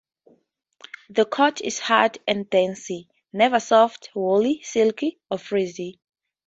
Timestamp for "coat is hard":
1.25-2.17